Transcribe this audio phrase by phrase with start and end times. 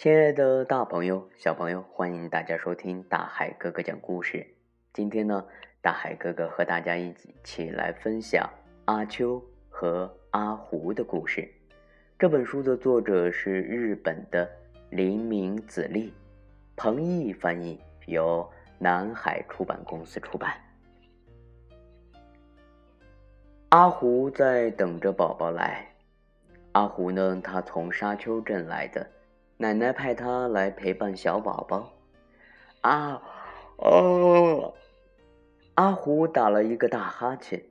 [0.00, 4.46] 亲爱的大朋友、小朋友，欢迎大家收听大海哥哥讲故事。
[4.94, 5.44] 今天呢，
[5.82, 8.48] 大海哥哥和大家一起来分享
[8.86, 11.46] 阿秋和阿胡的故事。
[12.18, 14.50] 这本书的作者是日本的
[14.88, 16.14] 林明子立，
[16.76, 20.58] 彭毅翻译，由南海出版公司出版。
[23.68, 25.86] 阿胡在等着宝宝来。
[26.72, 29.06] 阿胡呢，他从沙丘镇来的。
[29.60, 31.92] 奶奶派他来陪伴小宝宝。
[32.80, 33.20] 啊，
[33.76, 34.72] 哦！
[35.74, 37.62] 阿虎打了一个大哈欠，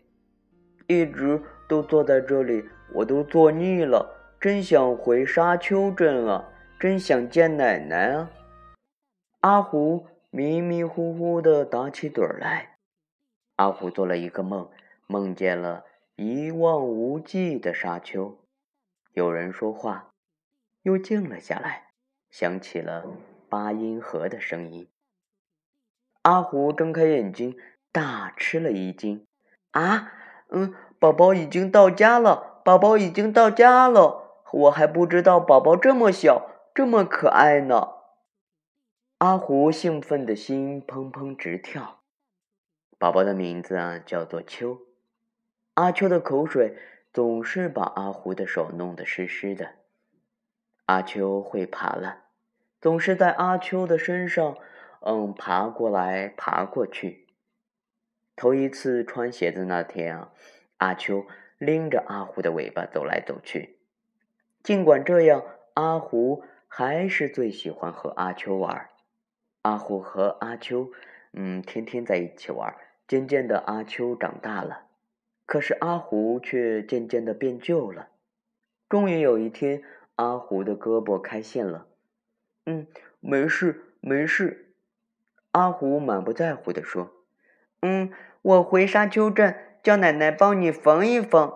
[0.85, 2.63] 一直都坐在这里，
[2.93, 4.07] 我都坐腻了，
[4.39, 6.47] 真想回沙丘镇啊！
[6.79, 8.29] 真想见奶奶啊！
[9.39, 12.77] 阿虎迷迷糊糊的打起盹来。
[13.55, 14.69] 阿虎做了一个梦，
[15.07, 15.85] 梦见了
[16.15, 18.37] 一望无际的沙丘，
[19.13, 20.05] 有人说话。
[20.83, 21.88] 又静了下来，
[22.29, 23.05] 响起了
[23.49, 24.87] 八音盒的声音。
[26.21, 27.57] 阿虎睁开眼睛，
[27.91, 29.25] 大吃了一惊
[29.71, 30.11] ：“啊，
[30.49, 32.61] 嗯，宝宝已经到家了！
[32.65, 34.43] 宝宝已经到家了！
[34.51, 37.93] 我还不知道宝宝这么小，这么可爱呢！”
[39.19, 42.01] 阿虎兴奋的心砰砰直跳。
[42.97, 44.79] 宝宝的名字啊，叫做秋。
[45.75, 46.77] 阿秋的口水
[47.13, 49.78] 总是把阿虎的手弄得湿湿的。
[50.89, 52.23] 阿秋会爬了，
[52.81, 54.57] 总是在阿秋的身上，
[55.01, 57.27] 嗯，爬过来爬过去。
[58.35, 60.31] 头一次穿鞋子那天啊，
[60.77, 61.27] 阿秋
[61.59, 63.77] 拎着阿虎的尾巴走来走去。
[64.63, 65.43] 尽管这样，
[65.75, 68.89] 阿虎还是最喜欢和阿秋玩。
[69.61, 70.89] 阿虎和阿秋，
[71.33, 72.75] 嗯，天天在一起玩。
[73.07, 74.87] 渐渐的，阿秋长大了，
[75.45, 78.07] 可是阿虎却渐渐的变旧了。
[78.89, 79.83] 终于有一天。
[80.19, 81.87] 阿虎的胳膊开线了，
[82.65, 82.87] 嗯，
[83.21, 84.73] 没事没事。
[85.51, 87.09] 阿虎满不在乎地说
[87.79, 91.53] ：“嗯，我回沙丘镇，叫奶奶帮你缝一缝。”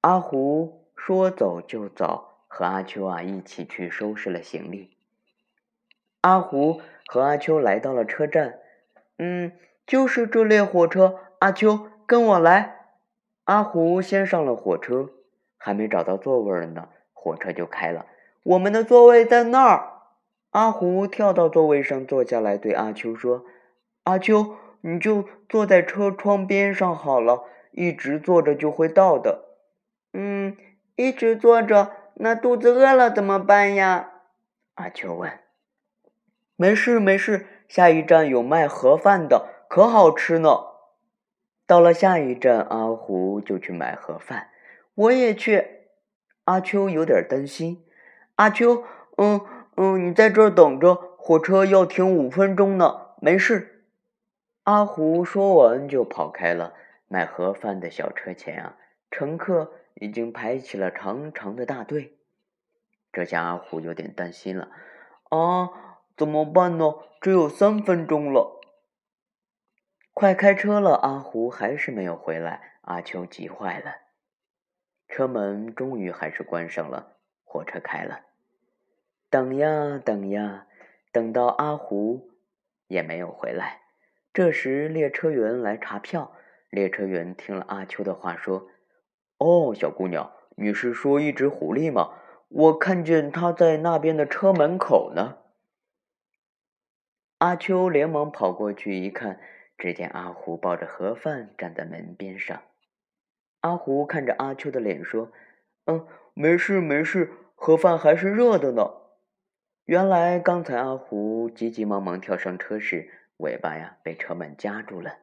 [0.00, 4.96] 阿虎说走就走，和阿秋啊一起去收拾了行李。
[6.22, 8.60] 阿虎和阿秋来到了车站，
[9.18, 9.52] 嗯，
[9.86, 11.18] 就是这列火车。
[11.40, 12.94] 阿秋，跟我来。
[13.44, 15.10] 阿虎先上了火车，
[15.58, 16.88] 还没找到座位呢。
[17.22, 18.06] 火车就开了，
[18.42, 19.90] 我们的座位在那儿。
[20.50, 23.44] 阿胡跳到座位上坐下来，对阿秋说
[24.02, 29.44] ：“阿秋，你就坐在车窗边上好了，一直坐着就会到的。
[30.12, 30.56] ”“嗯，
[30.96, 34.10] 一直坐着，那肚子饿了怎么办呀？”
[34.74, 35.30] 阿秋问。
[36.56, 40.64] “没事没事，下一站有卖盒饭的，可好吃呢。”
[41.64, 44.48] 到了下一站，阿胡就去买盒饭。
[44.94, 45.81] 我也去。
[46.44, 47.84] 阿秋有点担心。
[48.36, 48.84] 阿秋，
[49.16, 49.40] 嗯
[49.76, 53.08] 嗯，你在这等着，火车要停五分钟呢。
[53.20, 53.84] 没事。
[54.64, 56.74] 阿虎说完就跑开了。
[57.08, 58.76] 买盒饭的小车前啊，
[59.10, 62.18] 乘客已经排起了长长的大队。
[63.12, 64.70] 这下阿虎有点担心了。
[65.28, 65.70] 啊，
[66.16, 66.94] 怎么办呢？
[67.20, 68.60] 只有三分钟了。
[70.14, 70.94] 快开车了！
[70.94, 72.78] 阿虎还是没有回来。
[72.82, 73.96] 阿秋急坏了。
[75.12, 78.22] 车门终于还是关上了，火车开了。
[79.28, 80.66] 等呀等呀，
[81.12, 82.30] 等到阿胡
[82.86, 83.82] 也没有回来。
[84.32, 86.32] 这时列车员来查票，
[86.70, 88.68] 列车员听了阿秋的话，说
[89.36, 92.14] ：“哦，小姑娘，你是说一只狐狸吗？
[92.48, 95.36] 我看见它在那边的车门口呢。”
[97.36, 99.38] 阿秋连忙跑过去一看，
[99.76, 102.62] 只见阿胡抱着盒饭站在门边上。
[103.62, 105.32] 阿胡看着阿秋的脸说
[105.86, 108.90] ：“嗯，没事没事，盒饭还是热的呢。”
[109.86, 113.08] 原来刚才阿胡急急忙忙跳上车时，
[113.38, 115.18] 尾巴呀被车门夹住了。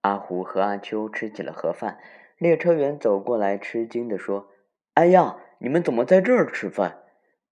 [0.00, 1.98] 阿胡和阿秋吃起了盒饭，
[2.38, 4.48] 列车员走过来，吃惊的说
[4.94, 7.02] ：“哎呀，你们怎么在这儿吃饭？”“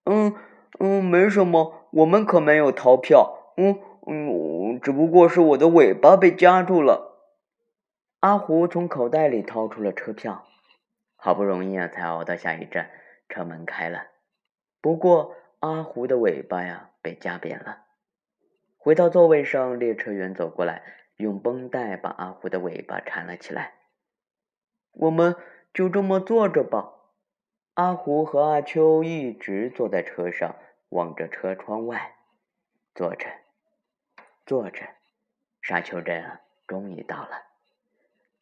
[0.05, 0.35] 嗯
[0.79, 3.53] 嗯，没什么，我们可没有逃票。
[3.57, 7.11] 嗯嗯，只不过是我的尾巴被夹住了。”
[8.23, 10.47] 阿胡从口袋里掏出了车票，
[11.17, 12.89] 好不容易啊，才熬到下一站，
[13.27, 14.11] 车门开了。
[14.79, 17.83] 不过阿胡的尾巴呀被夹扁了。
[18.77, 20.83] 回到座位上，列车员走过来，
[21.17, 23.73] 用绷带把阿胡的尾巴缠了起来。
[24.93, 25.35] 我们
[25.73, 26.93] 就这么坐着吧。
[27.73, 30.55] 阿胡和阿秋一直坐在车上，
[30.87, 32.15] 望着车窗外，
[32.95, 33.27] 坐着，
[34.45, 34.87] 坐着，
[35.61, 37.52] 沙丘镇啊，终于到了。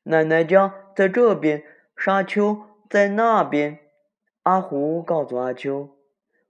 [0.03, 1.63] 奶奶家在这边，
[1.95, 3.79] 沙丘在那边。
[4.43, 5.95] 阿胡告诉阿秋：“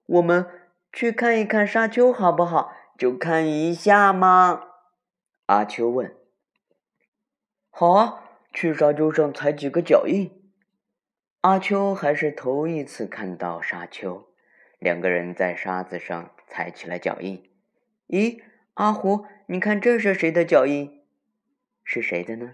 [0.07, 0.45] 我们
[0.94, 2.74] 去看一看沙丘好不好？
[2.98, 4.63] 就看一下嘛。
[5.48, 6.15] 阿秋问。
[7.69, 10.31] 好啊，去沙丘上踩几个脚印。
[11.42, 14.27] 阿秋还是头一次看到沙丘，
[14.80, 17.51] 两个人在沙子上踩起了脚印。
[18.07, 18.42] 咦，
[18.75, 21.03] 阿胡，你看这是谁的脚印？
[21.83, 22.53] 是谁的呢？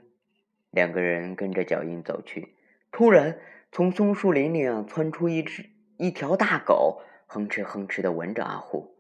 [0.72, 2.56] 两个人跟着脚印走去，
[2.92, 3.40] 突然
[3.72, 8.96] 从松树林里啊窜出一只一条大狗，哼哧哼哧的闻着阿虎。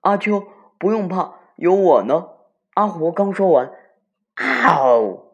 [0.00, 0.46] 阿秋，
[0.78, 2.28] 不用怕，有我呢。
[2.74, 3.72] 阿虎刚说完，
[4.34, 5.32] 嗷！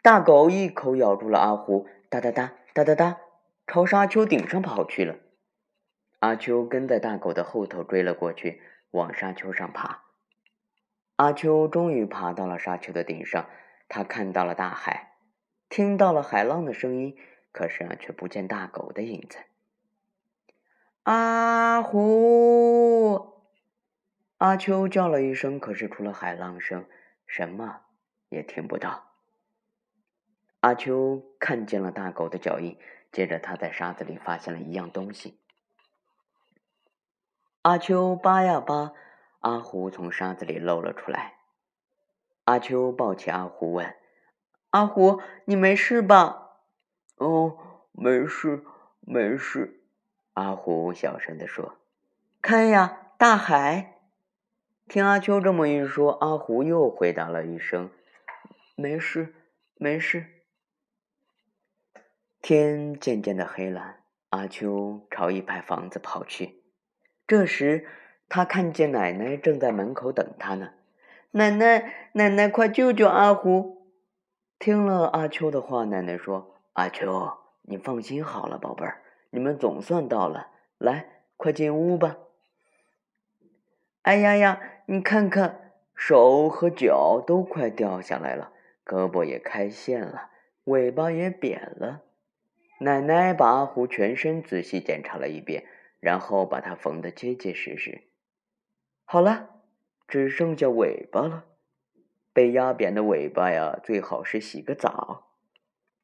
[0.00, 3.18] 大狗一口咬住了阿虎，哒哒哒哒哒哒，
[3.66, 5.16] 朝沙丘顶上跑去了。
[6.20, 8.62] 阿秋跟在大狗的后头追了过去，
[8.92, 10.04] 往沙丘上爬。
[11.16, 13.48] 阿秋终于爬到了沙丘的顶上，
[13.88, 15.16] 他看到了大海，
[15.70, 17.16] 听到了海浪的声音，
[17.52, 19.38] 可是啊，却不见大狗的影子。
[21.04, 23.44] 阿胡，
[24.36, 26.86] 阿秋叫了一声，可是除了海浪声，
[27.26, 27.80] 什么
[28.28, 29.12] 也听不到。
[30.60, 32.78] 阿秋看见了大狗的脚印，
[33.10, 35.40] 接着他在沙子里发现了一样东西。
[37.62, 38.92] 阿秋扒呀扒，
[39.40, 41.37] 阿胡从沙子里露了出来。
[42.48, 43.94] 阿秋抱起阿虎问
[44.72, 46.54] ：“阿虎，你没事吧
[47.16, 47.58] ？”“哦，
[47.92, 48.64] 没事，
[49.00, 49.82] 没事。”
[50.32, 51.76] 阿虎小声地说。
[52.40, 53.98] “看呀，大海！”
[54.88, 57.90] 听阿秋这么一说，阿虎又回答了一声
[58.76, 59.34] ：“没事，
[59.74, 60.24] 没事。”
[62.40, 63.96] 天渐渐的黑了，
[64.30, 66.62] 阿秋朝一排房子跑去。
[67.26, 67.86] 这时，
[68.26, 70.70] 他看见奶奶正在门口等他呢。
[71.32, 73.92] 奶奶，奶奶，快救救阿虎！
[74.58, 80.48] 听了阿秋的话，奶奶说：“阿秋，你放心好了，宝贝儿，你们总算到了。
[80.78, 82.16] 来，快进屋吧。”
[84.02, 88.52] 哎呀呀，你看看，手和脚都快掉下来了，
[88.86, 90.30] 胳膊也开线了，
[90.64, 92.04] 尾巴也扁了。
[92.80, 95.66] 奶奶把阿虎全身仔细检查了一遍，
[96.00, 98.04] 然后把它缝得结结实实。
[99.04, 99.57] 好了，
[100.08, 101.44] 只剩下尾巴了。
[102.32, 105.26] 被压扁的尾巴呀，最好是洗个澡。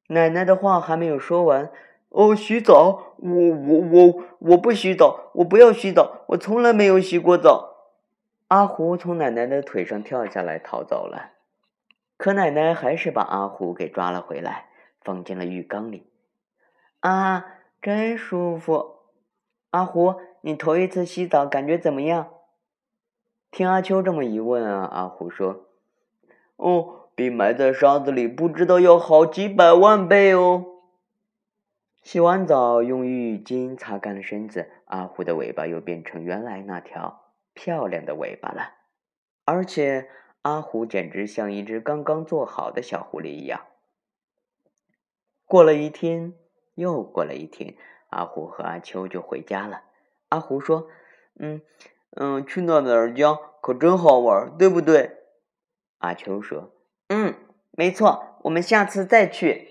[0.08, 1.70] 奶奶的话还没有说完，
[2.10, 3.14] 哦，洗澡？
[3.18, 7.70] 我我我我不洗澡，我不要洗澡，我从来没有洗过澡。
[8.48, 11.30] 阿虎从奶奶的腿上跳下来逃走了，
[12.18, 14.66] 可奶奶还是把阿虎给抓了回来，
[15.00, 16.10] 放进了浴缸里。
[17.00, 17.46] 啊，
[17.80, 18.96] 真舒服！
[19.70, 22.33] 阿虎，你头一次洗澡感觉怎么样？
[23.54, 25.66] 听阿秋这么一问啊，阿虎说
[26.58, 30.64] ：“哦，比埋在沙子里不知道要好几百万倍哦。”
[32.02, 38.72] 洗完澡，用浴巾擦干了身子，阿虎的尾巴又变成原来那条漂亮的尾巴了，
[39.44, 40.08] 而且
[40.42, 43.60] 阿虎简直像一只刚刚做好的小狐狸一样。
[45.46, 46.34] 过了一天。
[46.74, 47.76] 又过了一天，
[48.08, 49.84] 阿虎和阿秋就回家了。
[50.30, 50.88] 阿虎说
[51.38, 51.62] ：“嗯
[52.16, 55.18] 嗯，去那哪儿家可真好玩，对不对？”
[55.98, 56.70] 阿秋说
[57.08, 57.34] ：“嗯，
[57.70, 59.68] 没错，我们下次再去。”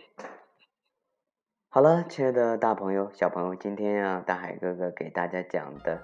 [1.70, 6.02] 好了，亲爱的大朋友、小朋友，今天啊，大海哥哥给大家讲的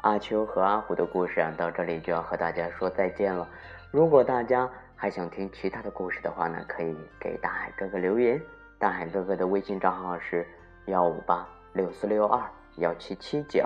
[0.00, 3.48] 阿秋和阿虎的故事啊，到这里就要和大家说再见了。
[3.92, 8.40] 如果大家还想听其他的故事的话呢，可以给大海哥哥留言。
[8.78, 10.44] 大海哥哥的微信账号是
[10.86, 12.42] 幺五八六四六二
[12.78, 13.64] 幺七七九。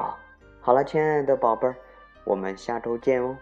[0.61, 1.76] 好了，亲爱的宝贝儿，
[2.26, 3.38] 我们下周见哦。